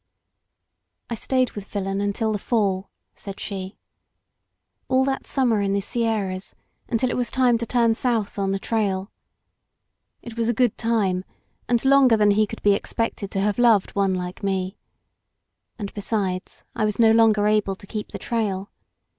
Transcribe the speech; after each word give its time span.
I 1.11 1.13
stayed 1.13 1.51
with 1.51 1.63
Filon 1.69 2.01
until 2.01 2.31
the 2.31 2.39
fall," 2.39 2.89
said 3.13 3.39
she. 3.39 3.77
A11 4.89 5.05
that 5.05 5.27
summer 5.27 5.61
in 5.61 5.73
the 5.73 5.79
Sierras, 5.81 6.55
until 6.87 7.11
it 7.11 7.15
was 7.15 7.29
time 7.29 7.59
to 7.59 7.67
turn 7.67 7.93
south 7.93 8.39
on 8.39 8.49
the 8.51 8.57
trail. 8.57 9.11
It 10.23 10.35
was 10.37 10.49
a 10.49 10.55
good 10.55 10.75
time, 10.75 11.23
and 11.69 11.85
longer 11.85 12.17
than 12.17 12.31
he 12.31 12.47
could 12.47 12.63
be 12.63 12.73
expected 12.73 13.29
to 13.29 13.41
have 13.41 13.57
lov^d 13.57 13.91
one 13.91 14.15
like 14.15 14.41
me. 14.41 14.75
And 15.77 15.93
besides, 15.93 16.63
I 16.75 16.79
ww 16.81 16.85
90f 16.85 16.85
LOST 16.85 16.97
BORDERS 16.97 16.99
no 16.99 17.11
longer 17.11 17.45
able 17.47 17.75
to 17.75 17.85
keep 17.85 18.07
the 18.07 18.17
trail. 18.17 18.71